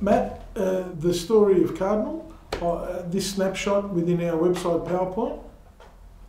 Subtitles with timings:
[0.00, 2.30] Matt, uh, the story of Cardinal,
[2.60, 5.42] uh, this snapshot within our website PowerPoint,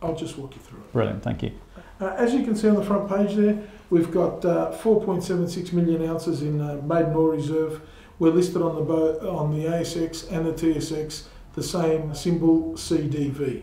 [0.00, 0.92] I'll just walk you through it.
[0.94, 1.52] Brilliant, thank you.
[2.00, 3.58] Uh, as you can see on the front page there,
[3.88, 7.80] we've got uh, 4.76 million ounces in uh, maiden ore reserve.
[8.18, 13.62] We're listed on the on the ASX and the TSX, the same symbol CDV.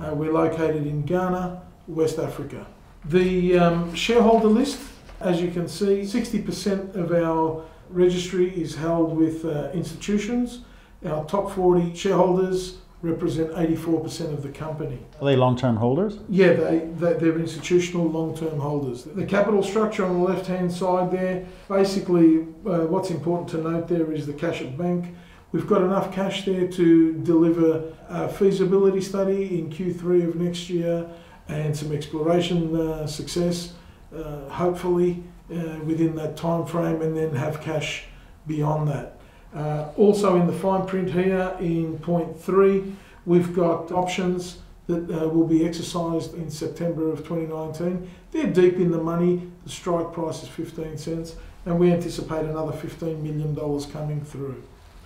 [0.00, 2.66] Uh, we're located in Ghana, West Africa.
[3.04, 4.80] The um, shareholder list,
[5.20, 10.60] as you can see, 60% of our registry is held with uh, institutions.
[11.04, 14.98] Our top 40 shareholders represent 84% of the company.
[15.20, 16.18] Are they long-term holders?
[16.28, 19.04] Yeah, they, they, they're institutional long-term holders.
[19.04, 24.12] The capital structure on the left-hand side there, basically uh, what's important to note there
[24.12, 25.14] is the cash at bank.
[25.52, 31.08] We've got enough cash there to deliver a feasibility study in Q3 of next year
[31.48, 33.74] and some exploration uh, success,
[34.14, 38.04] uh, hopefully uh, within that time frame, and then have cash
[38.46, 39.17] beyond that.
[39.54, 42.92] Uh, also in the fine print here in point three,
[43.24, 48.10] we've got options that uh, will be exercised in September of 2019.
[48.32, 49.42] They're deep in the money.
[49.64, 54.62] The strike price is 15 cents, and we anticipate another 15 million dollars coming through.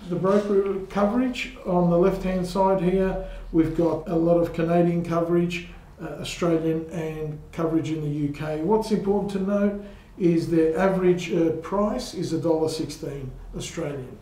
[0.08, 5.68] The broker coverage on the left-hand side here, we've got a lot of Canadian coverage,
[6.00, 8.60] uh, Australian, and coverage in the UK.
[8.60, 9.84] What's important to note
[10.18, 14.18] is their average uh, price is $1.16 Australian.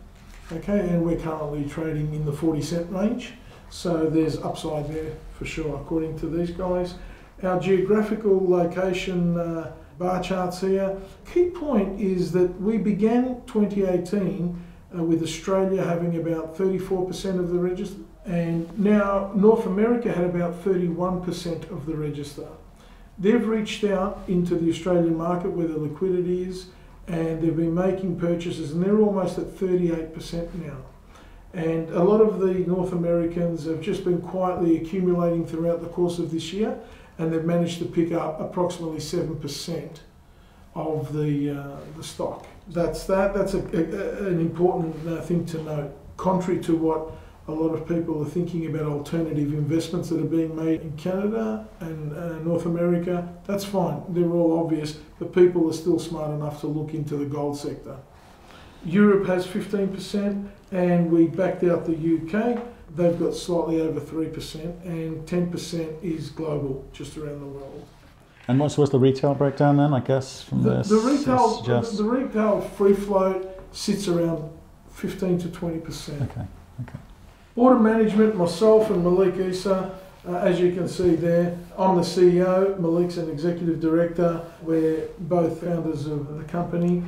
[0.53, 3.35] Okay, and we're currently trading in the 40 cent range,
[3.71, 6.95] so there's upside there for sure, according to these guys.
[7.45, 10.97] Our geographical location uh, bar charts here.
[11.33, 14.61] Key point is that we began 2018
[14.99, 20.65] uh, with Australia having about 34% of the register, and now North America had about
[20.65, 22.49] 31% of the register.
[23.21, 26.67] They've reached out into the Australian market where the liquidity is
[27.11, 30.77] and they've been making purchases, and they're almost at 38% now.
[31.53, 36.21] And a lot of the North Americans have just been quietly accumulating throughout the course
[36.21, 36.79] of this year,
[37.19, 39.99] and they've managed to pick up approximately 7%
[40.77, 42.47] of the, uh, the stock.
[42.69, 43.35] That's that.
[43.35, 45.91] That's a, a, an important uh, thing to note.
[46.17, 47.11] Contrary to what
[47.49, 51.67] a lot of people are thinking about alternative investments that are being made in Canada
[51.81, 53.29] and uh, North America.
[53.47, 57.25] That's fine, they're all obvious, but people are still smart enough to look into the
[57.27, 57.97] gold sector.
[58.85, 62.63] Europe has 15%, and we backed out the UK.
[62.95, 67.87] They've got slightly over 3%, and 10% is global, just around the world.
[68.49, 70.89] And what's, what's the retail breakdown then, I guess, from The, this?
[70.89, 74.51] the retail, just- the retail free float sits around
[74.93, 76.15] 15 to 20%.
[76.15, 76.47] Okay, okay.
[77.61, 79.95] Board of Management, myself and Malik Easah,
[80.27, 84.41] uh, as you can see there, I'm the CEO, Malik's an Executive Director.
[84.63, 87.03] We're both founders of the company.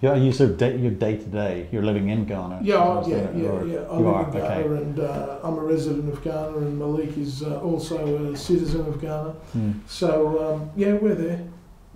[0.00, 1.68] Yeah, you sort of day, you're day to day.
[1.72, 2.60] You're living in Ghana.
[2.62, 3.78] Yeah, yeah, yeah, yeah.
[3.80, 4.62] I live are in Ghana okay.
[4.62, 9.00] and uh, I'm a resident of Ghana and Malik is uh, also a citizen of
[9.00, 9.30] Ghana.
[9.30, 9.72] Hmm.
[9.88, 11.44] So, um, yeah, we're there,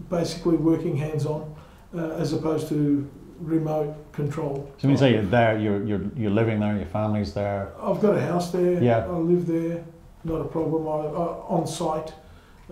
[0.09, 1.55] basically working hands-on
[1.95, 3.09] uh, as opposed to
[3.41, 4.71] remote control.
[4.79, 6.77] So when you say you're there, you're you're you're living there.
[6.77, 7.73] Your family's there.
[7.81, 8.83] I've got a house there.
[8.83, 9.07] Yeah.
[9.07, 9.85] I live there.
[10.25, 10.87] Not a problem.
[10.87, 12.13] I, I on site,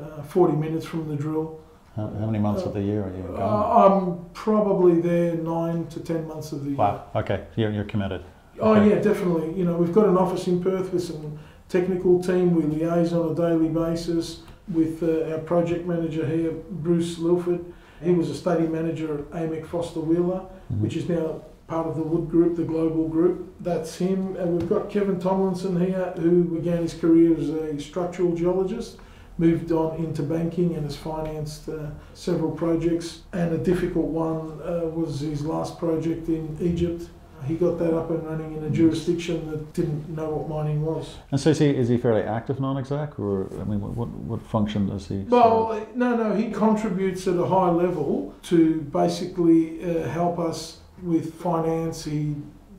[0.01, 1.59] uh, 40 minutes from the drill.
[1.97, 5.99] How, how many months of the year are you Uh, I'm probably there nine to
[6.01, 6.79] 10 months of the year.
[6.79, 7.05] wow.
[7.17, 8.23] Okay, you're you're committed.
[8.61, 8.91] Oh Okay.
[8.91, 9.53] yeah, definitely.
[9.59, 12.55] You know, we've got an office in Perth with some technical team.
[12.55, 17.65] We liaise on a daily basis with uh, our project manager here, Bruce Lilford.
[18.03, 20.43] He was a study manager at AMEC Foster Wheeler,
[20.73, 20.81] Mhm.
[20.81, 23.47] which is now part of the Wood Group, the global group.
[23.61, 24.37] That's him.
[24.37, 28.97] And we've got Kevin Tomlinson here, who began his career as a structural geologist,
[29.37, 33.23] moved on into banking and has financed uh, several projects.
[33.33, 37.09] And a difficult one uh, was his last project in Egypt.
[37.45, 41.17] He got that up and running in a jurisdiction that didn't know what mining was.
[41.31, 44.43] And so is he, is he fairly active non-exec, or I mean, what what, what
[44.43, 45.23] function does he?
[45.23, 45.31] serve?
[45.31, 51.35] Well, no, no, he contributes at a high level to basically uh, help us with
[51.35, 52.05] finance.
[52.05, 52.35] He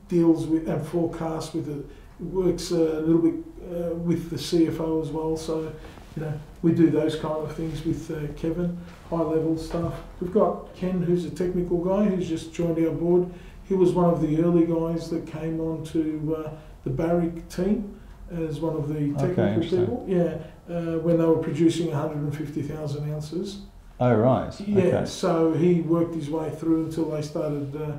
[0.08, 1.84] deals with and forecasts with the
[2.20, 3.34] works a little bit
[3.70, 5.36] uh, with the CFO as well.
[5.36, 5.72] So,
[6.16, 8.78] you know, we do those kind of things with uh, Kevin,
[9.08, 9.94] high level stuff.
[10.20, 13.30] We've got Ken, who's a technical guy, who's just joined our board.
[13.70, 16.50] He was one of the early guys that came on to uh,
[16.82, 19.80] the Barrick team as one of the technical interesting.
[19.86, 20.04] people.
[20.08, 20.38] Yeah,
[20.68, 23.60] uh, when they were producing 150,000 ounces.
[24.00, 24.52] Oh right.
[24.66, 25.06] Yeah, Okay.
[25.06, 27.92] so he worked his way through until they started uh,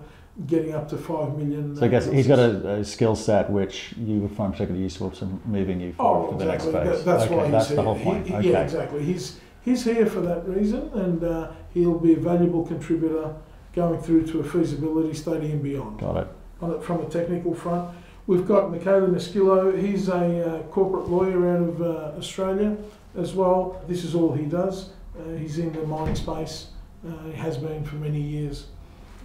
[0.45, 1.73] getting up to five million.
[1.77, 4.83] So I guess uh, he's got a, a skill set which you would find particularly
[4.83, 6.73] useful to moving you forward Oh, to the next phase.
[6.73, 7.75] That- that's okay, why he's that's here.
[7.77, 8.27] the whole point.
[8.27, 8.51] he- okay.
[8.51, 9.03] Yeah, exactly.
[9.05, 13.33] He's he's here for that reason, and uh, he'll be a valuable contributor
[13.73, 15.99] going through to a feasibility study and beyond.
[15.99, 16.27] Got it.
[16.61, 17.89] on it from a technical front.
[18.27, 19.77] We've got Michele Muscillo.
[19.81, 22.77] He's a uh, corporate lawyer out of uh, Australia
[23.17, 23.81] as well.
[23.87, 24.89] This is all he does.
[25.19, 26.67] Uh, he's in the mining space.
[27.07, 28.67] Uh, he has been for many years.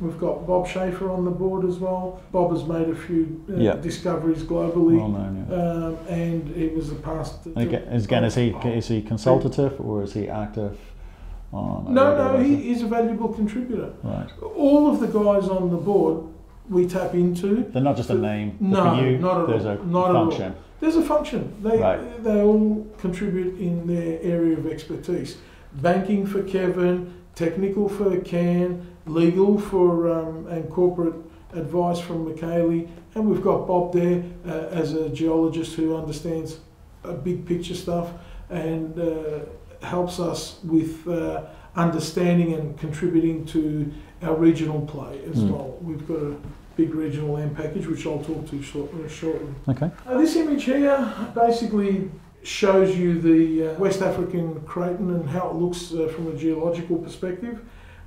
[0.01, 2.21] We've got Bob Schaefer on the board as well.
[2.31, 3.77] Bob has made a few uh, Yeah.
[3.77, 5.47] discoveries globally, Well known.
[5.49, 5.57] Yeah.
[5.57, 7.47] um, and he was the past.
[7.57, 10.79] Again, is, again, is he is he consultative or is he active?
[11.57, 13.93] On No, no, he is a valuable contributor.
[14.03, 14.29] Right.
[14.55, 16.25] All of the guys on the board
[16.69, 17.65] we tap into.
[17.73, 18.57] They're not just a name.
[18.61, 19.73] No, for you, not at there's all.
[19.79, 20.25] a Not at all.
[20.31, 20.55] function.
[20.81, 21.53] There's a function.
[21.63, 22.23] They Right.
[22.25, 25.39] they all contribute in their area of expertise.
[25.75, 31.15] Banking for Kevin, technical for Ken, legal for um, and corporate
[31.55, 36.59] advice from Michele, and we've got Bob there uh, as a geologist who understands
[37.05, 38.09] uh, big picture stuff
[38.51, 39.41] and uh,
[39.83, 41.43] helps us with uh,
[41.77, 43.93] understanding and contributing to
[44.23, 45.51] our regional play as Mm.
[45.51, 45.77] well.
[45.83, 46.35] We've got a
[46.77, 49.53] big regional land package, which I'll talk to short, shortly.
[49.69, 49.91] Okay.
[50.07, 52.11] Uh, this image here basically
[52.43, 56.97] shows you the uh, West African craton and how it looks uh, from a geological
[56.99, 57.61] perspective.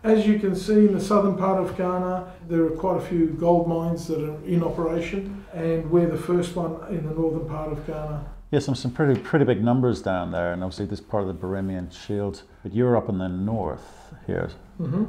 [0.03, 3.27] As you can see in the southern part of Ghana, there are quite a few
[3.31, 7.71] gold mines that are in operation, and we're the first one in the northern part
[7.73, 8.25] of Ghana.
[8.51, 11.35] Yeah, some, some pretty pretty big numbers down there, and obviously this part of the
[11.47, 12.41] Birimian Shield.
[12.63, 14.49] But you're up in the north here,
[14.81, 15.05] Mm-hmm.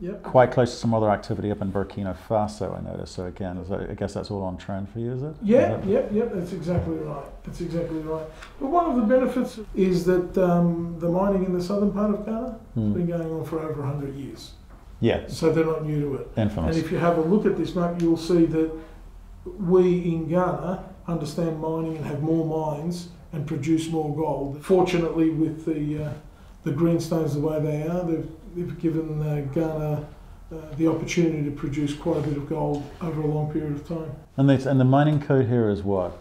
[0.00, 0.22] Yep.
[0.22, 2.78] quite close to some other activity up in Burkina Faso.
[2.78, 3.14] I noticed.
[3.16, 5.34] So again, is that, I guess that's all on trend for you, is it?
[5.42, 7.24] Yeah, yep, yep, that's exactly right.
[7.44, 8.24] That's exactly right.
[8.60, 12.24] But one of the benefits is that um, the mining in the southern part of
[12.24, 12.92] Ghana has Hmm.
[12.92, 14.52] been going on for over 100 years.
[15.00, 16.30] Yeah, So they're not new to it.
[16.36, 18.70] And if you have a look at this map, you'll see that
[19.58, 20.84] we in Ghana
[21.18, 24.64] understand mining and have more mines and produce more gold.
[24.64, 26.12] Fortunately, with the uh,
[26.64, 30.06] the greenstones the way they are, they've, they've given uh, Ghana
[30.52, 33.86] uh, the opportunity to produce quite a bit of gold over a long period of
[33.86, 34.10] time.
[34.36, 36.18] And, they, and the mining code here is what?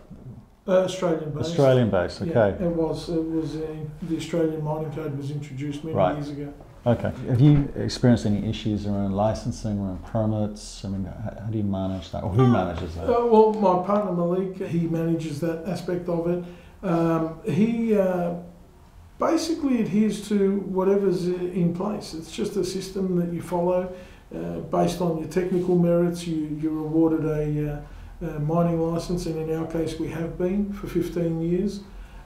[0.68, 1.50] Uh, Australian based.
[1.50, 2.22] Australian based.
[2.22, 2.66] Yeah, Okay.
[2.66, 3.10] it was.
[3.10, 6.16] It was the Australian mining code was introduced many Right.
[6.16, 6.54] years ago.
[6.88, 7.12] Okay.
[7.28, 10.86] Have you experienced any issues around licensing, around permits?
[10.86, 13.10] I mean, how, how do you manage that, or who manages that?
[13.10, 16.46] Uh, well, my partner Malik, he manages that aspect of it.
[16.88, 18.36] Um, he uh,
[19.20, 22.14] basically adheres to whatever's in place.
[22.14, 23.94] It's just a system that you follow
[24.34, 26.26] uh, based on your technical merits.
[26.26, 27.82] You, you're awarded a,
[28.24, 31.82] uh, a mining license, and in our case, we have been for 15 years.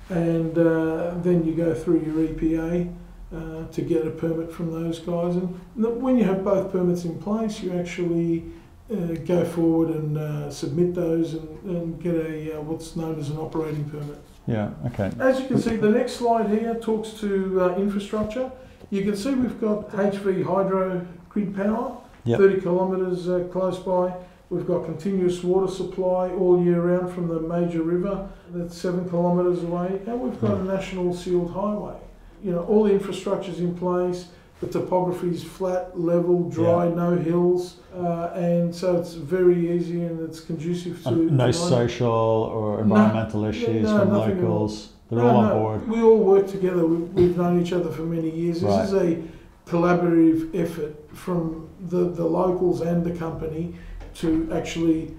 [0.10, 2.94] And uh, then you go through your EPA
[3.34, 5.36] uh, to get a permit from those guys.
[5.36, 8.44] And when you have both permits in place, you actually
[8.92, 13.30] uh, go forward and uh, submit those and, and get a uh, what's known as
[13.30, 14.20] an operating permit.
[14.48, 14.72] Yeah.
[14.88, 15.12] Okay.
[15.20, 18.52] As you can see, the next slide here talks to uh, infrastructure.
[18.90, 22.40] You can see we've got HV hydro grid power, Yep.
[22.40, 24.14] 30 kilometres uh, close by.
[24.50, 29.64] We've got continuous water supply all year round from the major river that's seven kilometres
[29.64, 31.96] away, and we've got a national sealed highway.
[32.44, 34.28] You know, all the infrastructure's in place.
[34.62, 40.20] The topography is flat, level, dry, no hills, uh, and so it's very easy and
[40.22, 41.10] it's conducive to.
[41.10, 42.84] And no social or No.
[42.84, 44.50] environmental Yeah, issues no, from nothing at all.
[44.52, 44.90] locals.
[45.10, 45.88] They're No, all on no, board.
[45.90, 46.86] We all work together.
[46.86, 48.62] We, we've known each other for many years.
[48.62, 48.86] This Right.
[48.86, 49.18] is a
[49.66, 53.74] collaborative effort from the, the locals and the company
[54.16, 55.16] to actually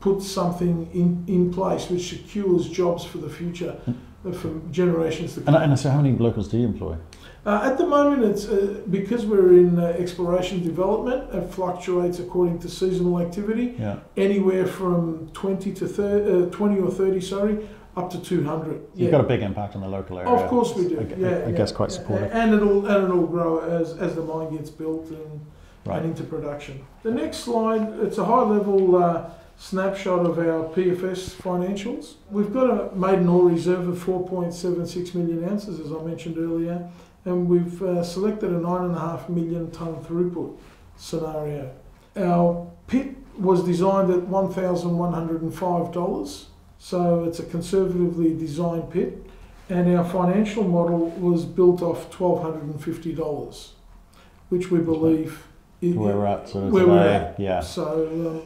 [0.00, 3.74] put something in, in place which secures jobs for the future,
[4.26, 5.54] uh, for generations to come.
[5.54, 6.96] And, and so, how many locals do you employ?
[7.44, 11.32] Uh, at the moment, it's uh, because we're in uh, exploration development.
[11.32, 14.00] It fluctuates according to seasonal activity, Yeah.
[14.16, 18.80] anywhere from 20 to 30, uh, 20 or 30, sorry, up to 200.
[18.96, 20.30] You've got a big impact on the local area.
[20.32, 20.98] Of course we do.
[20.98, 21.96] I, yeah, I yeah, guess quite yeah.
[21.98, 22.32] supportive.
[22.32, 25.40] And it'll and it'll grow as, as the mine gets built and,
[25.84, 25.98] Right.
[26.02, 26.84] and into production.
[27.04, 32.14] The next slide, it's a high level uh, snapshot of our PFS financials.
[32.30, 36.88] We've got a maiden ore reserve of 4.76 million ounces, as I mentioned earlier,
[37.24, 40.56] and we've uh, selected a 9.5 million tonne throughput
[40.96, 41.72] scenario.
[42.16, 46.44] Our pit was designed at $1,105,
[46.78, 49.26] so it's a conservatively designed pit
[49.68, 53.72] and our financial model was built off twelve hundred and fifty dollars,
[54.48, 55.46] which we believe
[55.80, 56.94] Where we're at, sort of Where today.
[56.94, 57.40] we're at.
[57.40, 57.60] Yeah.
[57.60, 57.84] So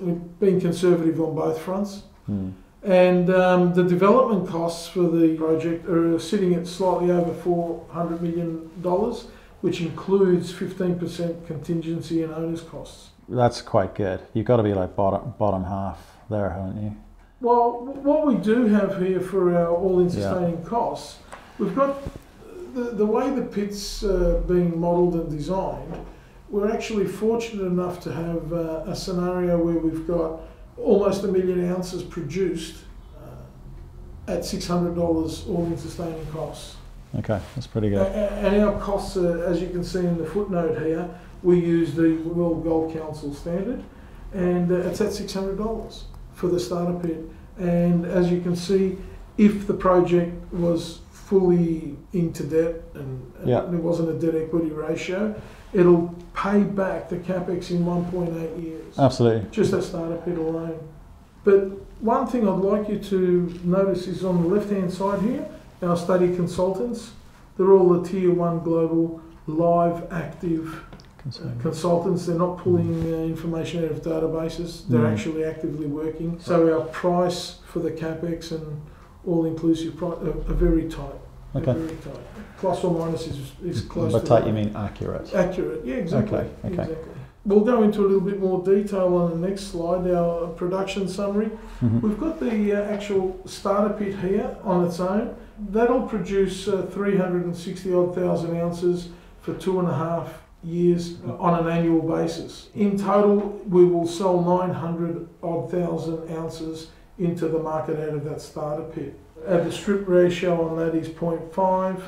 [0.00, 2.50] uh, we've been conservative on both fronts, Hmm.
[2.82, 8.22] and um, the development costs for the project are sitting at slightly over four hundred
[8.22, 9.26] million dollars.
[9.62, 13.10] which includes 15% contingency and owner's costs.
[13.28, 14.20] That's quite good.
[14.32, 15.98] You've got to be like bottom bottom half
[16.30, 16.96] there, haven't you?
[17.42, 21.18] Well, what we do have here for our all-in sustaining costs,
[21.58, 21.94] we've got
[22.74, 25.94] the, the way the pit's uh, being modelled and designed.
[26.50, 30.40] We're actually fortunate enough to have uh, a scenario where we've got
[30.76, 32.78] almost a million ounces produced
[33.16, 36.76] uh, at six hundred dollars all-in sustaining costs.
[37.14, 38.06] Okay, that's pretty good.
[38.06, 41.08] And our costs, are, as you can see in the footnote here,
[41.42, 43.82] we use the World Gold Council standard,
[44.32, 46.04] and uh, it's at six hundred dollars
[46.34, 47.20] for the starter pit.
[47.58, 48.96] And as you can see,
[49.38, 53.60] if the project was fully into debt and, and Yeah.
[53.60, 55.34] there wasn't a debt equity ratio,
[55.72, 59.48] it'll pay back the capex in one point eight years Absolutely.
[59.50, 60.78] just that starter pit alone.
[61.44, 61.68] But
[62.02, 65.46] one thing I'd like you to notice is on the left hand side here,
[65.82, 67.12] our study consultants.
[67.56, 71.52] They're all the tier one global live active uh, Consumer.
[71.60, 72.26] consultants.
[72.26, 75.12] They're not pulling uh, information out of databases, they're Mm.
[75.12, 76.38] actually actively working.
[76.40, 78.80] So our price for the capex and
[79.26, 81.20] all inclusive price are, are very tight.
[81.56, 81.72] Okay.
[81.74, 82.20] Very tight.
[82.60, 85.34] Plus or minus is, is close By to tight, you mean accurate.
[85.34, 86.38] Accurate, yeah, exactly.
[86.40, 86.68] Okay, okay.
[86.68, 86.96] Exactly.
[87.46, 91.50] We'll go into a little bit more detail on the next slide, our production summary.
[91.80, 92.02] Mhm.
[92.02, 95.34] We've got the uh, actual starter pit here on its own.
[95.70, 99.08] That'll produce uh, 360 odd thousand ounces
[99.40, 102.68] for two and a half years on an annual basis.
[102.74, 106.88] In total, we will sell 900 odd thousand ounces
[107.18, 109.18] into the market out of that starter pit.
[109.46, 111.98] Uh, the strip ratio on that is 0.5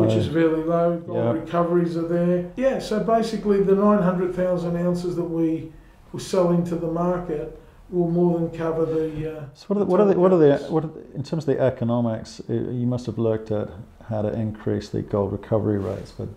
[0.00, 0.98] which is really low.
[0.98, 1.32] Gold Yeah.
[1.32, 2.50] recoveries are there.
[2.56, 5.72] Yeah, so basically the 900,000 ounces that we
[6.12, 7.58] will sell into the market
[7.90, 9.38] will more than cover the.
[9.38, 11.22] Uh, So what are the, what are the, what are the, what are the, in
[11.22, 13.68] terms of the economics, uh, you must have looked at
[14.08, 16.28] how to increase the gold recovery rates, but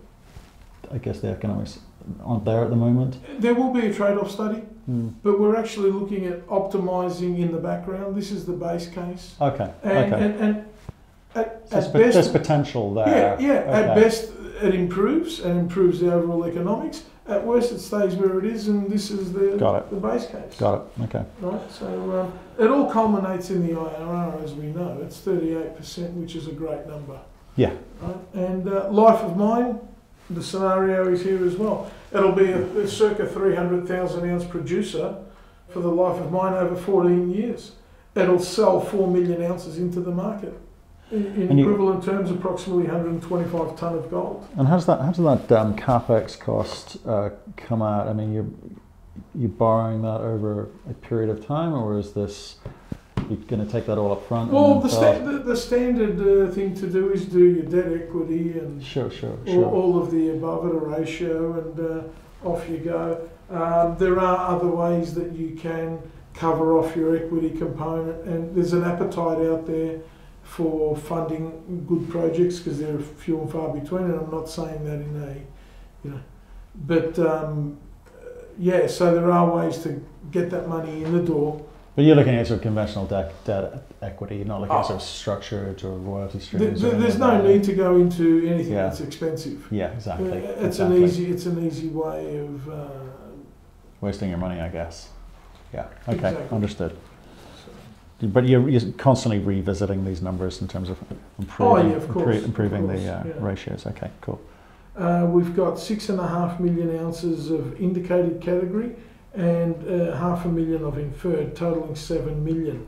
[0.92, 1.80] I guess the economics
[2.24, 3.16] aren't there at the moment.
[3.38, 5.08] there will be a trade-off study, Hmm.
[5.22, 8.16] but we're actually looking at optimising in the background.
[8.16, 10.24] This is the base case, Okay, and okay.
[10.24, 10.64] and, and
[11.34, 13.36] at, So at best, there's potential there.
[13.40, 14.00] yeah, at Okay.
[14.02, 17.04] best it improves and improves the overall economics.
[17.28, 19.90] At worst, it stays where it is, and this is the Got it.
[19.90, 20.58] the base case.
[20.58, 21.24] Got it, okay.
[21.40, 21.86] Right, so
[22.20, 24.98] um, it all culminates in the IRR, as we know.
[25.02, 27.18] It's 38%, which is a great number.
[27.56, 27.72] Yeah.
[28.02, 28.16] Right?
[28.34, 29.78] And uh, life of mine,
[30.30, 31.90] the scenario is here as well.
[32.12, 35.16] It'll be a, a circa 300,000 ounce producer
[35.68, 37.72] for the life of mine over 14 years.
[38.14, 40.58] It'll sell 4 million ounces into the market.
[41.12, 44.46] In, you- equivalent terms, approximately 125 tonne of gold.
[44.56, 48.06] And how's that, how does that um, capex cost uh, come out?
[48.06, 48.46] I mean, you're,
[49.34, 52.56] you're borrowing that over a period of time, or is this,
[53.38, 54.50] you're going to take that all up front?
[54.52, 58.58] Well, the, sta- the, the standard uh, thing to do is do your debt equity
[58.58, 58.84] and it?
[58.84, 59.64] Sure, sure, all, sure.
[59.64, 63.28] all of the above at a ratio, and uh, off you go.
[63.50, 66.00] Um, there are other ways that you can
[66.34, 70.00] cover off your equity component, and there's an appetite out there
[70.42, 74.04] for funding good projects because they're few and far between.
[74.04, 76.20] And I'm not saying that in a, you know,
[76.86, 77.78] but um,
[78.58, 78.86] yeah.
[78.86, 81.64] So there are ways to get that money in the door.
[81.96, 84.80] But you're looking at sort of conventional debt, debt equity, you're not looking Oh.
[84.80, 86.84] at sort of structured or royalty streams.
[86.84, 88.84] or there's no need to go into anything Yeah.
[88.84, 89.66] that's expensive.
[89.70, 90.30] Yeah, exactly.
[90.30, 90.96] Uh, It's exactly.
[90.98, 91.26] an easy.
[91.30, 92.68] It's an easy way of.
[92.68, 92.88] Uh,
[94.00, 95.10] Wasting your money, I guess.
[95.74, 96.44] Yeah, okay, Exactly.
[96.56, 96.92] understood.
[98.20, 98.26] so.
[98.28, 100.98] But you're, you're constantly revisiting these numbers in terms of
[101.38, 103.32] improving, Oh, yeah, of course, improving course, the uh, yeah.
[103.40, 103.86] ratios.
[103.86, 104.40] Okay, cool.
[104.96, 108.96] Uh, we've got six and a half million ounces of indicated category
[109.34, 112.86] and uh, half a million of inferred, totaling seven million.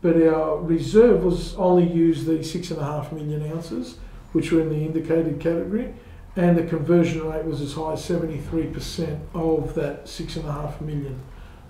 [0.00, 3.98] But our reserve was only used the six and a half million ounces,
[4.32, 5.94] which were in the indicated category,
[6.34, 10.80] and the conversion rate was as high as 73% of that six and a half
[10.80, 11.20] million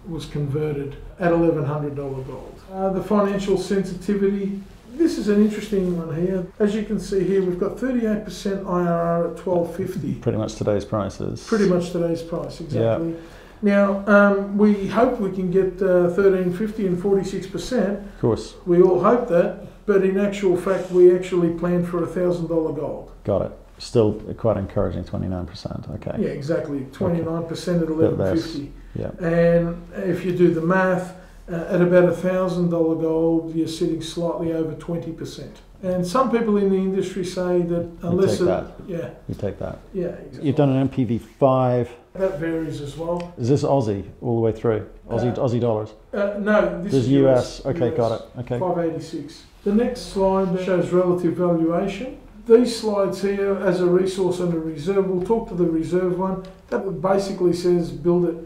[0.06, 2.60] was converted at $1,100 gold.
[2.72, 4.62] Uh, the financial sensitivity
[4.94, 6.46] this is an interesting one here.
[6.58, 10.14] As you can see here, we've got 38% IRR at 1250.
[10.16, 11.46] Pretty much today's prices.
[11.46, 13.16] Pretty much today's price, exactly.
[13.62, 18.04] Now, um, we hope we can get uh, 1350 and 46%.
[18.14, 22.06] Of course, We all hope that, but in actual fact, we actually planned for a
[22.06, 23.12] $1,000 gold.
[23.24, 23.52] got it.
[23.78, 25.90] Still quite encouraging, 29%.
[25.94, 26.22] Okay.
[26.22, 26.80] Yeah, exactly.
[26.92, 28.56] 29% at Bit less.
[28.56, 28.72] 1150.
[28.94, 29.10] Yeah.
[29.26, 31.16] And if you do the math,
[31.50, 35.48] uh, at about $1,000 gold, you're sitting slightly over 20%.
[35.82, 38.66] And some people in the industry say that unless take it, that.
[38.86, 39.78] yeah, You take that.
[39.92, 40.46] yeah, exactly.
[40.46, 41.90] You've done an NPV 5.
[42.14, 43.32] that varies as well.
[43.36, 44.86] Is this Aussie all the way through?
[45.08, 45.92] Aussie, Uh, Aussie dollars?
[46.12, 47.66] Uh, no, this This is US.
[47.66, 47.96] Okay, US.
[47.96, 48.22] got it.
[48.40, 48.58] Okay.
[48.60, 49.42] 586.
[49.64, 52.18] The next slide shows relative valuation.
[52.46, 56.44] These slides here, as a resource and a reserve, we'll talk to the reserve one.
[56.70, 58.36] That basically says build it.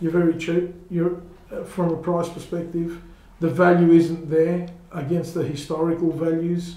[0.00, 0.74] You're very cheap.
[0.90, 1.20] You're
[1.52, 3.00] uh, from a price perspective.
[3.40, 6.76] The value isn't there against the historical values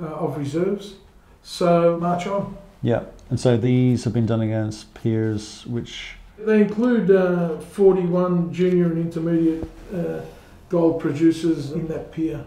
[0.00, 0.94] uh, of reserves.
[1.42, 2.56] So march on.
[2.82, 3.04] Yeah.
[3.30, 8.98] And so these have been done against peers, which They include uh, 41 junior and
[8.98, 10.20] intermediate uh,
[10.68, 12.44] gold producers in that peer.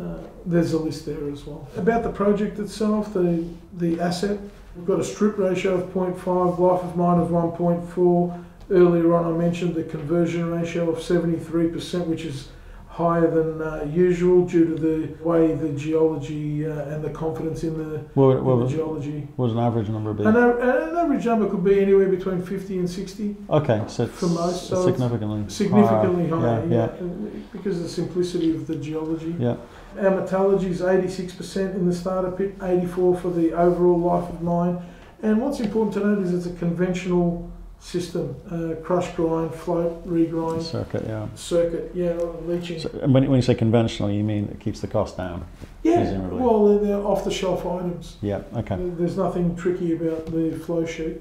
[0.00, 1.68] Uh, there's a list there as well.
[1.76, 3.44] About the project itself, the,
[3.78, 4.38] the asset,
[4.76, 8.44] we've got a strip ratio of 0.5, life of mine of 1.4.
[8.68, 12.48] Earlier on, I mentioned the conversion ratio of 73%, which is
[12.96, 17.76] higher than uh, usual due to the way the geology uh, and the confidence in
[17.76, 19.28] the, what, in the was, geology.
[19.36, 20.24] what was an average number be?
[20.24, 23.36] An, an average number could be anywhere between 50 and 60.
[23.50, 26.40] Okay, so it's For most, so significantly significantly higher.
[26.40, 29.36] higher, Yeah, yeah, because of the simplicity of the geology.
[29.38, 29.56] yeah,
[30.00, 34.78] Our metallurgy is 86% in the starter pit, 84 for the overall life of mine.
[35.22, 37.52] And what's important to note is it's a conventional
[37.86, 41.04] system, uh, crush, grind, float, regrind circuit.
[41.06, 41.28] Yeah.
[41.36, 42.14] circuit, yeah,
[42.44, 42.80] leaching.
[42.80, 45.46] So, and when, when you say conventional, you mean it keeps the cost down?
[45.84, 46.42] yeah, presumably.
[46.42, 48.16] well, they're, they're off-the-shelf items.
[48.22, 48.42] Yeah.
[48.56, 48.76] Okay.
[48.76, 51.18] There's nothing tricky about the flow sheet.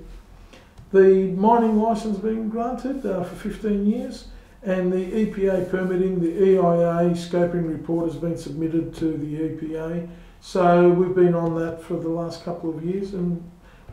[0.92, 4.30] The mining licence being granted uh, for 15 years,
[4.64, 10.10] and the EPA permitting, the EIA scoping report has been submitted to the EPA.
[10.42, 13.48] So we've been on that for the last couple of years, and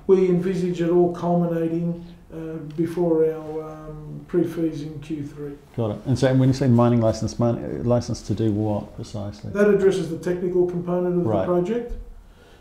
[0.06, 2.36] we envisage it all culminating uh,
[2.76, 5.56] before our um, pre-fees in Q3.
[5.76, 5.98] Got it.
[6.06, 9.50] And so when you say mining license, min- license to do what precisely?
[9.52, 11.40] That addresses the technical component of Right.
[11.40, 11.92] the project,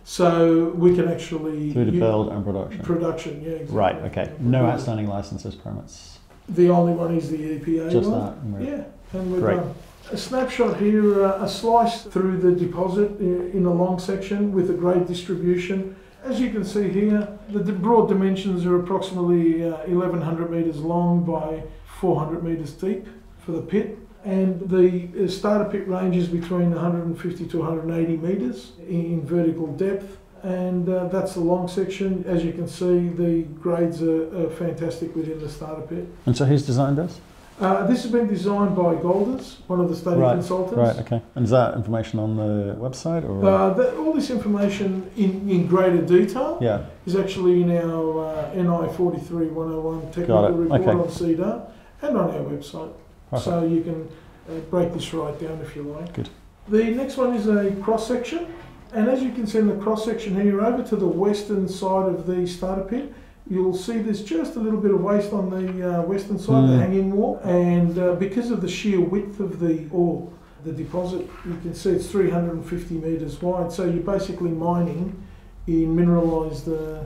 [0.04, 2.82] so we can actually Through to build and production.
[2.84, 3.42] production.
[3.42, 3.75] Yeah, exactly.
[3.78, 3.96] Right.
[4.08, 4.32] Okay.
[4.40, 6.20] No outstanding licenses, permits.
[6.50, 8.54] The only one is the EPA Just one.
[8.60, 8.63] that.
[8.66, 8.84] Yeah,
[9.20, 9.58] and we're Great.
[9.58, 9.74] done.
[10.12, 13.24] A snapshot here, uh, a slice through the deposit i-
[13.58, 15.96] in a long section with a grade distribution.
[16.24, 21.63] As you can see here, the broad dimensions are approximately uh, 1100 metres long by
[22.00, 23.08] 400 metres deep
[23.40, 23.98] for the pit.
[24.24, 30.19] And the uh, starter pit ranges between 150 to 180 metres in vertical depth.
[30.43, 32.24] And uh, that's the long section.
[32.28, 36.08] As you can see, the grades are, are fantastic within the starter pit.
[36.28, 37.19] And so who's designed this?
[37.62, 40.78] Uh, this has been designed by Golders, one of the study Right, consultants.
[40.78, 40.95] Right.
[41.06, 41.21] Okay.
[41.36, 43.45] And is that information on the website or?
[43.45, 46.86] Uh, that, all this information in, in greater detail yeah.
[47.06, 50.89] is actually in our uh, NI 43 101 technical report okay.
[50.89, 51.71] on SEDAR
[52.02, 52.93] and on our website.
[53.30, 53.45] Perfect.
[53.45, 54.10] So you can
[54.50, 56.13] uh, break this right down if you like.
[56.13, 56.30] Good.
[56.67, 58.52] The next one is a cross section,
[58.91, 62.10] and as you can see in the cross section here, over to the western side
[62.10, 63.13] of the starter pit,
[63.49, 66.69] you'll see there's just a little bit of waste on the uh, western side, of
[66.69, 66.80] the Mm.
[66.80, 70.30] hanging wall, and uh, because of the sheer width of the ore,
[70.63, 73.71] the deposit, you can see it's 350 metres wide.
[73.71, 75.21] So you're basically mining
[75.67, 77.04] in mineralised uh,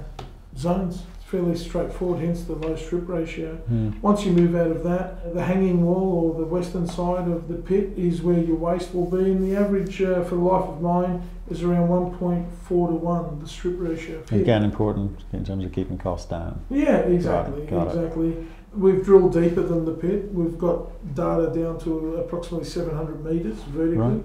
[0.57, 1.03] zones.
[1.15, 3.55] It's fairly straightforward, hence the low strip ratio.
[3.55, 3.91] Hmm.
[4.01, 7.55] Once you move out of that, the hanging wall or the western side of the
[7.55, 9.31] pit is where your waste will be.
[9.31, 13.47] And the average uh, for the life of mine is around 1.4 to 1, the
[13.47, 14.23] strip ratio.
[14.31, 16.63] Again, important in terms of keeping costs down.
[16.69, 17.97] Yeah, exactly, got it.
[17.97, 18.47] exactly.
[18.73, 20.33] We've drilled deeper than the pit.
[20.33, 23.97] We've got data down to approximately 700 metres vertically.
[23.97, 24.23] Right.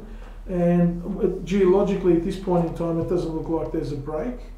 [0.48, 4.49] And uh, geologically, at this point in time, it doesn't look like there's a break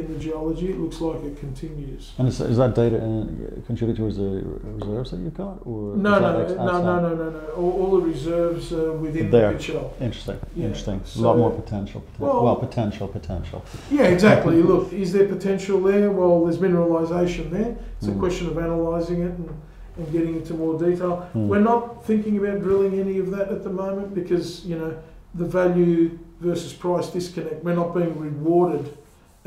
[0.00, 0.70] in the geology.
[0.70, 2.12] It looks like it continues.
[2.18, 6.18] And is, is that data in, contributed towards the reserves that you've got, or No,
[6.18, 7.38] no, no, no, no, no, no.
[7.56, 9.48] All, all the reserves uh, within There.
[9.52, 9.94] the pit shell.
[10.00, 11.00] Interesting, Yeah, interesting.
[11.16, 12.02] a lot more potential.
[12.16, 13.64] poten- Well- well, potential, potential.
[13.90, 14.62] Yeah, exactly.
[14.62, 16.10] Look, is there potential there?
[16.10, 17.76] Well, there's mineralisation there.
[17.98, 18.18] It's a Mm.
[18.18, 19.48] question of analysing it and,
[19.96, 21.16] and getting into more detail.
[21.32, 21.48] Hmm.
[21.48, 24.94] We're not thinking about drilling any of that at the moment because, you know,
[25.34, 28.96] the value versus price disconnect, we're not being rewarded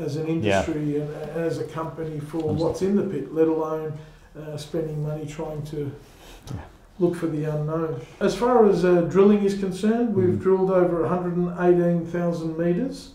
[0.00, 3.92] as an industry and as a company for what's in the pit, let alone
[4.38, 5.90] uh, spending money trying to
[6.54, 6.60] Yeah.
[6.98, 8.00] look for the unknown.
[8.20, 10.40] As far as uh, drilling is concerned, we've Mhm.
[10.40, 13.10] drilled over 118,000 metres.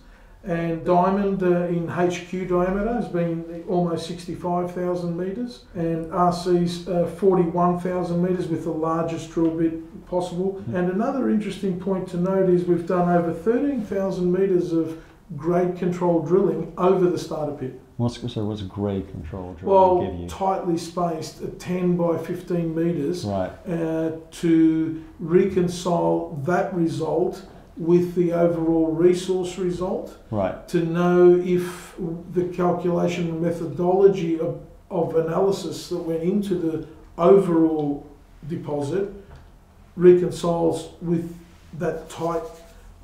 [0.47, 8.21] And diamond uh, in HQ diameter has been almost 65,000 metres, and RC's uh, 41,000
[8.21, 10.61] metres with the largest drill bit possible.
[10.69, 10.75] Mhm.
[10.75, 14.97] And another interesting point to note is we've done over 13,000 metres of
[15.35, 17.81] grade control drilling over the starter pit.
[17.97, 19.65] What's so what's grade control drilling
[20.01, 20.27] Well, give you?
[20.27, 23.51] tightly spaced at 10 by 15 metres Right.
[23.67, 27.45] uh, to reconcile that result
[27.77, 30.67] with the overall resource result Right.
[30.69, 31.95] to know if
[32.33, 34.59] the calculation methodology of,
[34.91, 36.85] of analysis that went into the
[37.17, 38.05] overall
[38.47, 39.09] deposit
[39.95, 41.33] reconciles with
[41.79, 42.43] that tight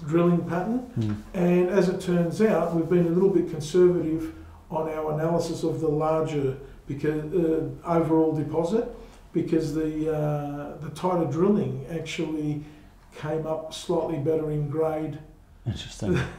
[0.08, 0.80] drilling pattern.
[0.80, 1.14] Hmm.
[1.34, 4.34] And as it turns out, we've been a little bit conservative
[4.70, 8.88] on our analysis of the larger because uh, overall deposit
[9.34, 12.64] because the uh, the tighter drilling actually
[13.18, 15.20] came up slightly better in grade.
[15.66, 16.20] Interesting.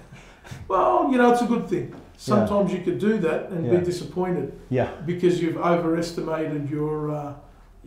[0.68, 1.94] Well, you know, it's a good thing.
[2.16, 3.78] Sometimes you could do that and Yeah.
[3.78, 4.90] be disappointed yeah.
[5.06, 7.34] because you've overestimated your uh,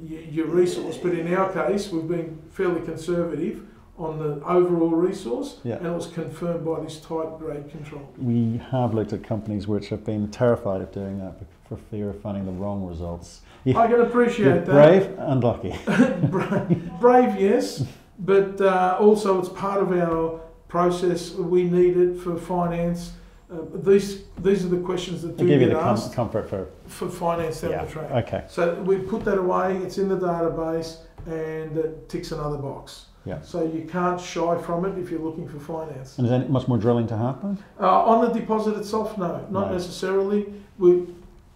[0.02, 0.98] your resource.
[0.98, 3.64] But in our case, we've been fairly conservative
[3.98, 5.76] on the overall resource, Yeah.
[5.78, 8.02] and it was confirmed by this tight grade control.
[8.18, 11.36] We have looked at companies which have been terrified of doing that
[11.70, 13.42] for fear of finding the wrong results.
[13.64, 13.78] Yeah.
[13.80, 14.68] I can appreciate that.
[14.68, 15.76] brave and lucky.
[16.30, 16.66] Bra-
[17.00, 17.86] brave, yes,
[18.20, 21.32] but uh, also it's part of our process.
[21.34, 23.14] We need it for finance.
[23.52, 26.50] Uh, these these are the questions that do give you get the com- asked comfort
[26.50, 26.68] for.
[26.88, 27.86] for finance down Yeah.
[27.86, 28.12] the track.
[28.28, 28.44] Okay.
[28.50, 29.78] So we put that away.
[29.78, 33.06] It's in the database, and it ticks another box.
[33.26, 33.42] Yeah.
[33.42, 36.18] So you can't shy from it if you're looking for finance.
[36.18, 37.58] And is there much more drilling to happen?
[37.80, 39.74] Uh, on the deposit itself, no, not No.
[39.74, 40.54] necessarily.
[40.78, 41.08] We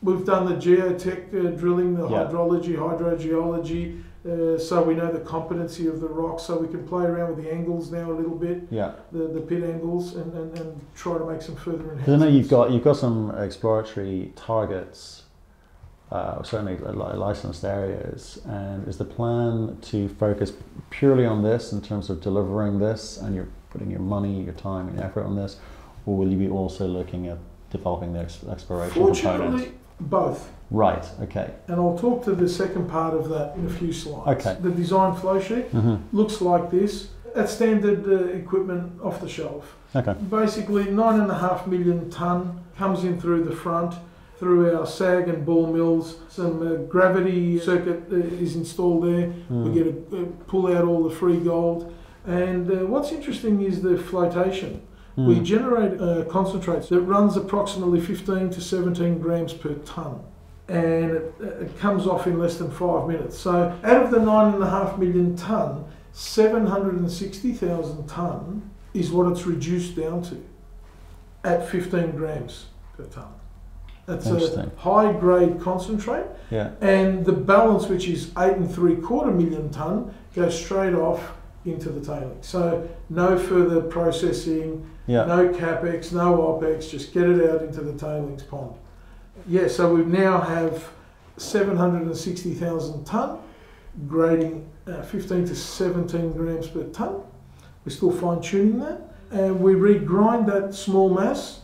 [0.02, 2.24] we've done the geotech uh, drilling, the Yeah.
[2.26, 6.40] hydrology, hydrogeology, uh, so we know the competency of the rock.
[6.40, 8.92] So we can play around with the angles now a little bit, Yeah.
[9.12, 12.06] the, the pit angles, and, and, and try to make some further enhancements.
[12.06, 15.24] Because I know you've got you've got some exploratory targets,
[16.12, 20.54] uh, certainly licensed areas, and is the plan to focus
[20.90, 24.88] purely on this in terms of delivering this, and you're putting your money, your time,
[24.88, 25.58] and your effort on this,
[26.06, 27.38] or will you be also looking at
[27.70, 29.18] developing the ex- exploration component?
[29.18, 30.52] Fortunately, both.
[30.72, 31.06] Right.
[31.22, 31.52] Okay.
[31.68, 34.46] And I'll talk to the second part of that in a few slides.
[34.46, 34.60] Okay.
[34.62, 37.10] The design flow sheet hmm looks like this.
[37.36, 39.76] That's standard uh, equipment off the shelf.
[39.96, 40.14] Okay.
[40.30, 43.96] Basically, nine and a half million ton comes in through the front,
[44.40, 46.16] through our sag and ball mills.
[46.30, 49.34] Some uh, gravity circuit uh, is installed there.
[49.52, 49.64] Mm.
[49.66, 51.94] We get to uh, pull out all the free gold.
[52.26, 54.82] And uh, what's interesting is the flotation.
[55.18, 55.44] We Mm.
[55.44, 60.22] generate uh, concentrates that runs approximately 15 to 17 grams per ton.
[60.70, 63.38] And it, it comes off in less than five minutes.
[63.38, 69.46] So, out of the nine and a half million ton, 760,000 ton is what it's
[69.46, 70.42] reduced down to
[71.44, 73.28] at 15 grams per ton.
[74.10, 76.72] That's a high grade concentrate, Yeah.
[76.82, 81.90] and the balance, which is eight and three quarter million ton, goes straight off into
[81.90, 82.48] the tailings.
[82.48, 85.26] So, no further processing, Yeah.
[85.26, 88.72] no capex, no opex, just get it out into the tailings pond.
[89.48, 90.90] Yeah, so we now have
[91.38, 93.38] 760,000 tonne,
[94.08, 97.22] grading uh, 15 to 17 grams per tonne.
[97.86, 99.02] We're still fine tuning that.
[99.32, 101.62] And we regrind that small mass,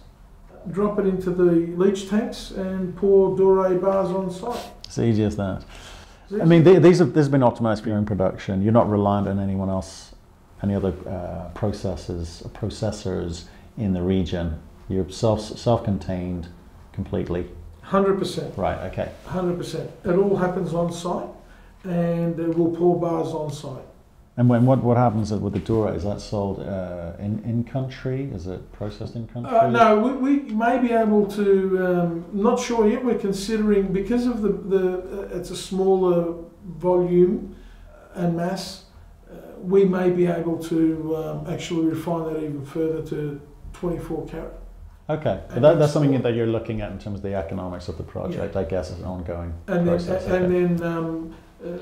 [0.71, 1.43] drop it into the
[1.77, 4.71] leach tanks, and pour doré bars on site.
[4.85, 5.63] It's easy as that.
[6.41, 8.61] I mean, th- these have, this has been optimized for your own production.
[8.61, 10.15] You're not reliant on anyone else,
[10.63, 13.45] any other uh, processes, processors
[13.77, 14.59] in the region.
[14.89, 16.47] You're self self-contained
[16.93, 17.47] completely.
[17.85, 18.57] 100%.
[18.57, 18.91] Right.
[18.91, 19.11] Okay.
[19.25, 19.91] Hundred percent.
[20.03, 21.29] It all happens on site,
[21.83, 23.85] and we'll pour bars on site.
[24.37, 25.95] And when what what happens with the doré?
[25.95, 28.29] Is that sold uh, in in country?
[28.33, 29.55] Is it processed in country?
[29.55, 31.85] Uh, no, we, we may be able to.
[31.85, 33.03] Um, not sure yet.
[33.05, 37.55] We're considering because of the the uh, it's a smaller volume
[38.13, 38.85] and mass.
[39.31, 43.41] Uh, we may be able to um, actually refine that even further to
[43.73, 44.53] 24 carat.
[45.09, 45.39] Okay.
[45.49, 48.03] But that, that's something that you're looking at in terms of the economics of the
[48.03, 48.55] project.
[48.55, 50.25] I guess is an ongoing and then process.
[50.25, 51.35] and then um, uh,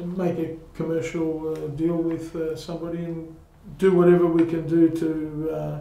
[0.05, 3.35] make a commercial uh, deal with uh, somebody and
[3.77, 5.79] do whatever we can do to uh,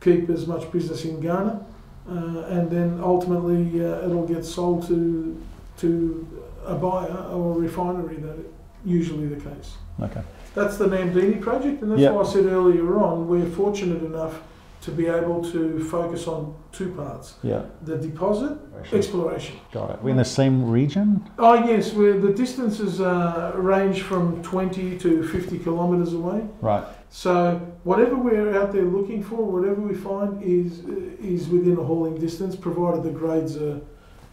[0.00, 1.64] keep as much business in Ghana,
[2.08, 2.12] uh,
[2.56, 5.40] and then ultimately uh, it'll get sold to
[5.78, 6.26] to
[6.66, 8.16] a buyer or a refinery.
[8.16, 8.36] That
[8.84, 9.76] usually the case.
[10.00, 10.22] okay.
[10.54, 12.12] That's the Namdini project, and that's Yep.
[12.14, 14.40] why I said earlier on we're fortunate enough
[14.84, 17.62] to be able to focus on two parts: Yeah.
[17.82, 18.58] the deposit,
[18.92, 19.56] exploration.
[19.72, 20.02] Got it.
[20.02, 21.28] We're in the same region.
[21.38, 26.46] Oh yes, where the distances uh, range from 20 to 50 kilometres away.
[26.60, 26.84] Right.
[27.08, 30.80] So whatever we're out there looking for, whatever we find is
[31.18, 33.80] is within a hauling distance, provided the grades are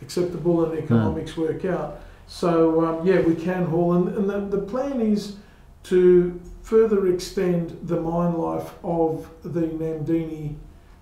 [0.02, 2.02] acceptable and the economics work out.
[2.28, 5.36] So um, yeah, we can haul, and, and the, the plan is
[5.84, 10.56] to further extend the mine life of the Namdini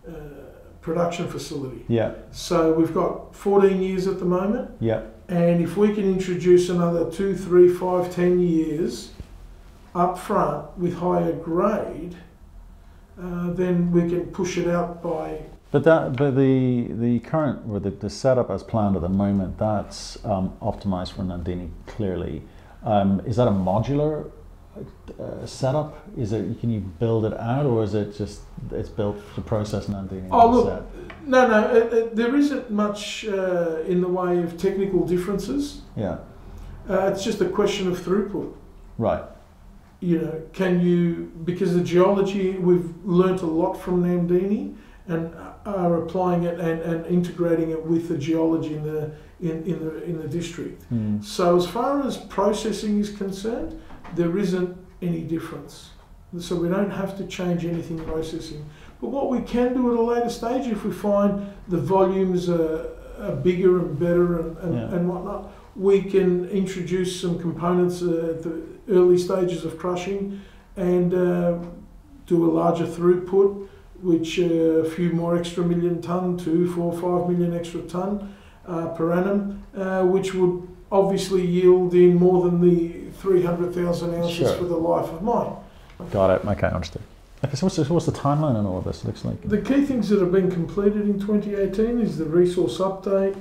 [0.07, 0.11] uh,
[0.81, 1.85] production facility.
[1.87, 2.13] Yeah.
[2.31, 4.71] So we've got 14 years at the moment.
[4.79, 5.03] Yeah.
[5.27, 9.11] And if we can introduce another two, three, five, ten years
[9.93, 12.15] up front with higher grade,
[13.21, 15.41] uh, then we can push it out by.
[15.71, 19.59] But that, but the the current or the, the setup as planned at the moment,
[19.59, 22.41] that's um, optimized for Namdini clearly.
[22.83, 24.31] Um, is that a modular
[25.19, 26.07] uh, setup?
[26.17, 29.87] Is it can you build it out, or is it just it's built to process
[29.87, 30.27] Namdini?
[30.31, 31.27] Oh, look, set?
[31.27, 35.81] No, no, it, it, there isn't much uh, in the way of technical differences.
[35.95, 36.17] Yeah.
[36.89, 38.53] Uh, it's just a question of throughput.
[38.97, 39.23] Right.
[39.99, 44.75] You know, can you because the geology we've learnt a lot from Namdini
[45.07, 45.33] and
[45.65, 49.11] are applying it and, and integrating it with the geology in the
[49.41, 50.85] in, in the in the district.
[50.91, 51.23] Mm.
[51.23, 53.79] So as far as processing is concerned,
[54.15, 55.91] there isn't any difference.
[56.39, 58.63] So we don't have to change anything processing.
[59.01, 62.89] But what we can do at a later stage, if we find the volumes are,
[63.19, 64.95] are bigger and better and, and, Yeah.
[64.95, 70.41] and whatnot, we can introduce some components uh, at the early stages of crushing
[70.75, 71.57] and uh,
[72.27, 73.67] do a larger throughput,
[74.01, 78.33] which uh, a few more extra million tonne, two, four, five million extra tonne
[78.67, 84.53] uh, per annum, uh, which would obviously yield in more than the 300,000 ounces Sure.
[84.55, 85.53] for the life of mine.
[86.11, 86.45] Got it.
[86.47, 87.01] Okay, understood.
[87.43, 89.05] Okay, so what's the, what's the timeline on all of this?
[89.05, 93.35] Looks like The key things that have been completed in 2018 is the resource update,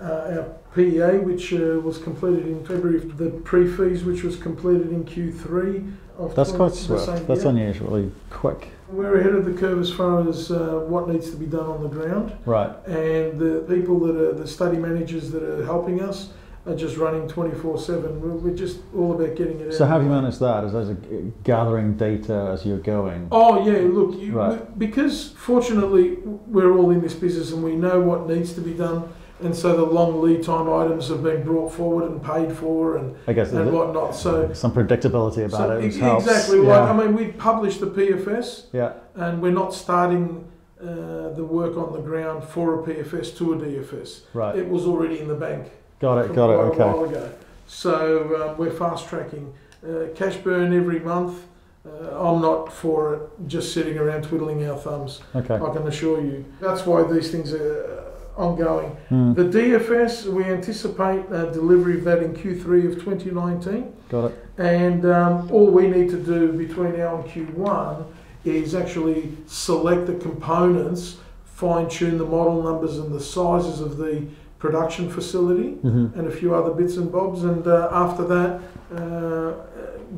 [0.00, 5.04] uh, our PEA, which uh, was completed in February, the pre-fees, which was completed in
[5.04, 7.26] Q3 of that's 20 quite swift.
[7.26, 7.50] That's year.
[7.50, 8.68] unusually quick.
[8.88, 11.82] We're ahead of the curve as far as uh, what needs to be done on
[11.82, 12.70] the ground, Right.
[12.86, 16.30] and the people that are the study managers that are helping us
[16.70, 18.20] are just running 24/7.
[18.20, 19.64] We're, we're just all about getting it.
[19.64, 19.74] So out.
[19.78, 20.64] So how have you managed that?
[20.64, 23.28] Is that a- gathering data as you're going?
[23.32, 24.78] Oh yeah, look, you, Right.
[24.78, 29.08] because fortunately we're all in this business and we know what needs to be done,
[29.42, 33.16] and so the long lead time items have been brought forward and paid for and,
[33.26, 34.14] I guess and whatnot.
[34.14, 35.94] So, some predictability about so it.
[35.96, 36.26] helps.
[36.26, 36.82] exactly Yeah.
[36.90, 38.92] I mean, we published the PFS, yeah.
[39.14, 40.46] and we're not starting
[40.80, 44.22] uh, the work on the ground for a PFS to a DFS.
[44.32, 44.56] Right.
[44.56, 45.70] It was already in the bank.
[46.00, 46.34] Got it.
[46.34, 46.80] Got it.
[46.80, 47.30] Okay.
[47.66, 49.52] So um, we're fast tracking.
[49.86, 51.44] Uh, cash burn every month.
[51.86, 55.22] Uh, I'm not for it, just sitting around twiddling our thumbs.
[55.34, 55.54] Okay.
[55.54, 56.44] I can assure you.
[56.60, 58.04] That's why these things are
[58.36, 58.90] ongoing.
[59.08, 59.34] Hmm.
[59.34, 63.92] The DFS, we anticipate delivery of that in Q3 of 2019.
[64.08, 64.46] Got it.
[64.58, 68.06] And um, all we need to do between now and Q1
[68.44, 74.26] is actually select the components, fine tune the model numbers and the sizes of the
[74.60, 77.42] production facility hmm and a few other bits and bobs.
[77.42, 78.60] And uh, after that,
[78.94, 79.54] uh,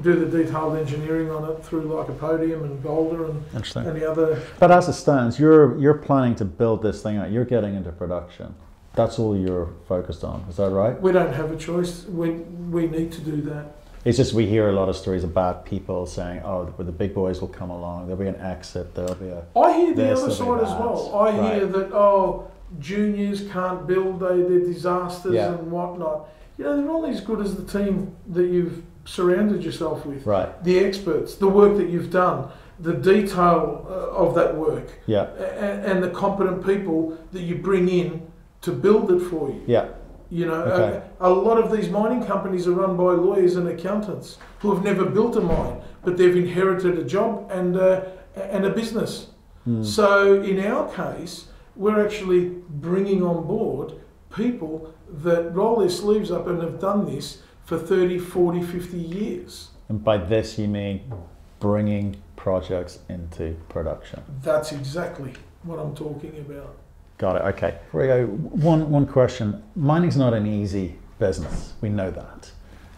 [0.02, 4.42] do the detailed engineering on it through Lycopodium and Boulder and any other.
[4.58, 7.30] But as it stands, you're you're planning to build this thing out.
[7.30, 8.54] You're getting into production.
[8.94, 10.44] That's all you're focused on.
[10.50, 11.00] Is that right?
[11.00, 12.04] We don't have a choice.
[12.04, 12.30] We,
[12.76, 13.76] we need to do that.
[14.04, 17.14] It's just we hear a lot of stories about people saying, "Oh, the, the big
[17.14, 18.06] boys will come along.
[18.06, 18.94] There'll be an exit.
[18.94, 21.16] There'll be a." I hear the other side as well.
[21.16, 25.52] I hear that, oh, juniors can't build, they, they're disasters Yeah.
[25.54, 26.28] and whatnot.
[26.58, 30.62] You know, they're only as good as the team that you've surrounded yourself with, Right.
[30.64, 35.26] the experts, the work that you've done, the detail uh, of that work, Yeah.
[35.58, 38.22] and, and the competent people that you bring in
[38.62, 39.62] to build it for you.
[39.66, 39.86] Yeah.
[40.30, 41.02] You know, Okay.
[41.20, 44.82] a, a lot of these mining companies are run by lawyers and accountants who have
[44.82, 48.02] never built a mine, but they've inherited a job and uh,
[48.34, 49.26] and a business.
[49.64, 49.82] Hmm.
[49.84, 53.94] So in our case, we're actually bringing on board
[54.34, 59.68] people that roll their sleeves up and have done this for 30, 40, 50 years.
[59.88, 61.12] And by this, you mean
[61.60, 64.22] bringing projects into production.
[64.42, 66.76] That's exactly what I'm talking about.
[67.18, 67.42] Got it.
[67.54, 67.78] Okay.
[67.84, 69.62] Before we go, one one question.
[69.76, 71.74] Mining's not an easy business.
[71.80, 72.50] We know that.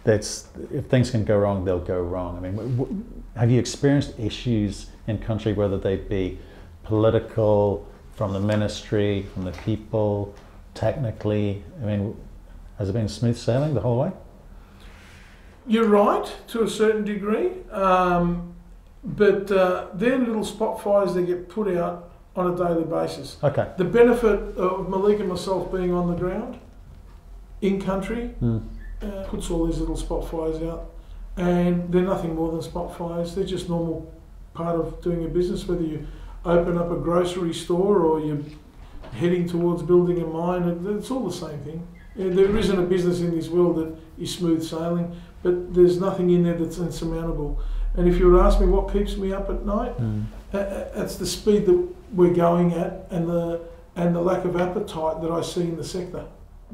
[0.04, 2.37] That's if things can go wrong, they'll go wrong.
[2.38, 3.04] I mean, w- w-
[3.37, 6.38] have you experienced issues in country, whether they be
[6.84, 10.35] political, from the ministry, from the people,
[10.74, 11.62] technically?
[11.83, 12.16] I mean,
[12.79, 14.12] has it been smooth sailing the whole way?
[15.66, 18.55] You're right to a certain degree, um,
[19.03, 23.37] but uh, they're little spot fires that get put out on a daily basis.
[23.42, 23.70] Okay.
[23.79, 26.59] The benefit of Malik and myself being on the ground,
[27.62, 28.59] in country, Hmm.
[29.03, 30.90] uh, puts all these little spot fires out,
[31.37, 33.35] and they're nothing more than spot fires.
[33.35, 34.12] They're just normal
[34.53, 35.66] part of doing a business.
[35.66, 36.07] Whether you
[36.44, 38.42] open up a grocery store or you're
[39.12, 41.87] heading towards building a mine, it's all the same thing.
[42.16, 46.44] There isn't a business in this world that is smooth sailing, but there's nothing in
[46.44, 47.61] there that's insurmountable.
[47.96, 50.22] And if you were to ask me what keeps me up at night, hmm.
[50.52, 53.61] it's the speed that we're going at and the
[53.96, 56.24] and the lack of appetite that I see in the sector.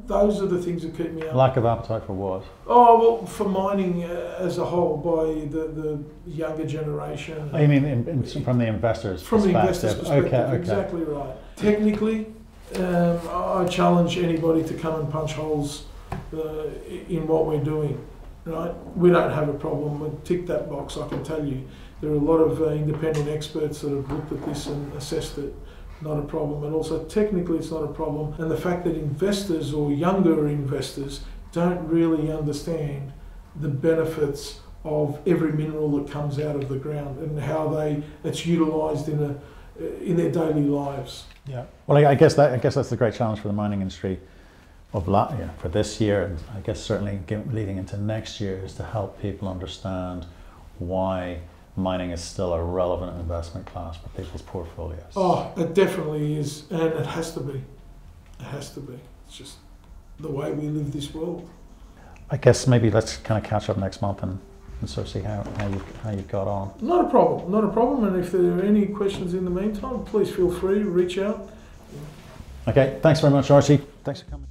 [0.07, 1.35] Those are the things that keep me up.
[1.35, 2.45] Lack of appetite for what?
[2.67, 7.51] Oh well, for mining uh, as a whole by the, the younger generation.
[7.53, 9.69] I mean, in, in, from the investors' From the perspective.
[9.69, 10.43] investor's perspective, Okay.
[10.43, 10.57] Okay.
[10.57, 11.37] exactly right.
[11.57, 12.27] Technically,
[12.77, 15.85] um, I challenge anybody to come and punch holes
[16.35, 16.65] uh,
[17.09, 18.05] in what we're doing.
[18.47, 18.73] right?
[18.97, 20.01] We don't have a problem.
[20.01, 21.67] We tick that box, I can tell you.
[22.01, 25.39] There are a lot of uh, independent experts that have looked at this and assessed
[25.39, 25.55] it.
[26.03, 26.65] Not a problem.
[26.65, 28.35] And also, technically, it's not a problem.
[28.39, 31.21] And the fact that investors or younger investors
[31.53, 33.13] don't really understand
[33.61, 38.47] the benefits of every mineral that comes out of the ground and how they it's
[38.47, 39.37] utilised in a
[40.03, 41.25] in their daily lives.
[41.47, 41.65] Yeah.
[41.87, 44.21] Well, I, guess that I guess that's the great challenge for the mining industry
[44.93, 48.75] of la- yeah, for this year, and I guess certainly leading into next year, is
[48.75, 50.27] to help people understand
[50.79, 51.41] why
[51.77, 55.13] mining is still a relevant investment class for people's portfolios.
[55.17, 57.63] Oh, it definitely is, and it has to be.
[58.41, 58.99] It has to be.
[59.27, 59.57] It's just
[60.19, 61.49] the way we live this world.
[62.31, 64.39] I guess maybe let's kind of catch up next month and,
[64.81, 66.73] and sort of see how, how, you, how you've got on.
[66.81, 68.05] Not a problem, not a problem.
[68.05, 71.51] And if there are any questions in the meantime, please feel free to reach out.
[72.69, 73.81] Okay, thanks very much, Archie.
[74.05, 74.50] Thanks for coming.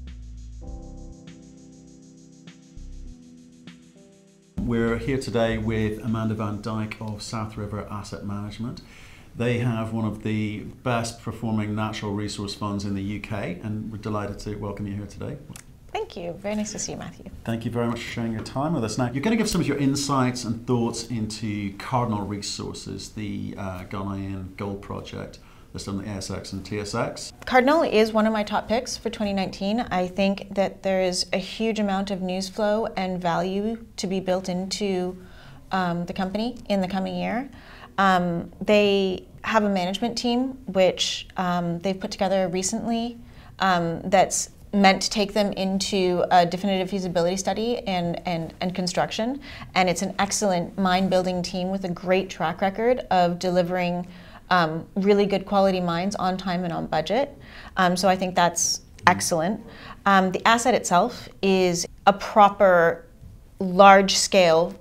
[4.69, 8.82] We're here today with Amanda Van Dyke of South River Asset Management.
[9.36, 13.97] They have one of the best performing natural resource funds in the UK, and we're
[13.97, 15.39] delighted to welcome you here today.
[15.91, 16.34] Thank you.
[16.34, 17.32] Very nice to see you, Matthew.
[17.45, 18.99] Thank you very much for sharing your time with us.
[18.99, 23.55] Now, you're going to give some of your insights and thoughts into Cardinal Resources, the
[23.58, 25.39] uh, Ghanaian gold project
[25.73, 27.32] listed on the ASX and TSX.
[27.45, 29.82] Cardinal is one of my top picks for 2019.
[29.91, 34.19] I think that there is a huge amount of news flow and value to be
[34.19, 35.17] built into
[35.71, 37.49] um, the company in the coming year.
[37.97, 43.17] Um, they have a management team which um, they've put together recently
[43.60, 49.41] um, that's meant to take them into a definitive feasibility study and, and, and construction.
[49.73, 54.08] And it's an excellent mine building team with a great track record of delivering
[54.49, 57.38] um, really good quality mines on time and on budget.
[57.77, 59.62] Um, so I think that's excellent.
[60.05, 63.05] Um, the asset itself is a proper
[63.59, 64.73] large scale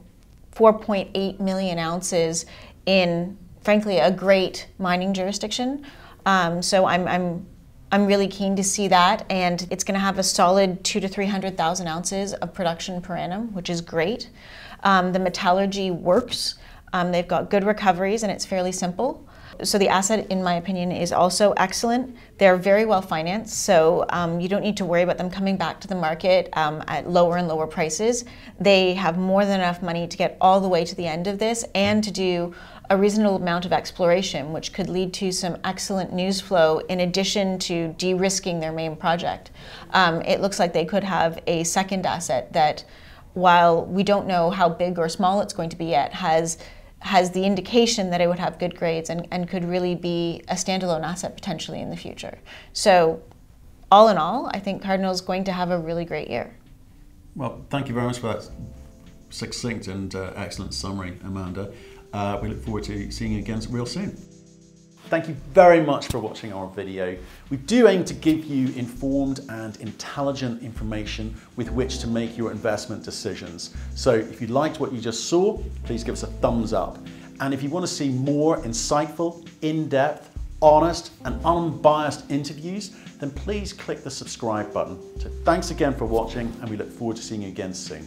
[0.55, 2.47] 4.8 million ounces
[2.87, 5.85] in frankly a great mining jurisdiction.
[6.27, 7.47] Um, so I'm, I'm
[7.91, 11.09] I'm really keen to see that, and it's going to have a solid two to
[11.09, 14.29] three hundred thousand ounces of production per annum, which is great.
[14.83, 16.57] Um, the metallurgy works.
[16.93, 19.27] Um, they've got good recoveries, and it's fairly simple.
[19.65, 22.17] So the asset, in my opinion, is also excellent.
[22.39, 25.81] They're very well financed, so um, you don't need to worry about them coming back
[25.81, 28.25] to the market um, at lower and lower prices.
[28.61, 31.39] They have more than enough money to get all the way to the end of
[31.39, 32.55] this and to do
[32.91, 37.59] a reasonable amount of exploration, which could lead to some excellent news flow in addition
[37.59, 39.51] to de risking their main project.
[39.91, 42.85] Um, it looks like they could have a second asset that,
[43.35, 46.59] while we don't know how big or small it's going to be yet, has
[47.01, 50.55] has the indication that it would have good grades and, and could really be a
[50.55, 52.39] standalone asset potentially in the future.
[52.73, 53.23] So,
[53.91, 56.55] all in all, I think Cardinal's going to have a really great year.
[57.35, 58.51] Well, thank you very much for that
[59.31, 61.73] succinct and uh, excellent summary, Amanda.
[62.13, 64.17] Uh, we look forward to seeing you again real soon.
[65.09, 67.17] Thank you very much for watching our video.
[67.49, 72.51] We do aim to give you informed and intelligent information with which to make your
[72.51, 73.75] investment decisions.
[73.95, 76.99] So if you liked what you just saw, please give us a thumbs up.
[77.41, 80.29] And if you want to see more insightful, in-depth,
[80.61, 84.99] honest and unbiased interviews, then please click the subscribe button.
[85.21, 88.07] So thanks again for watching and we look forward to seeing you again soon.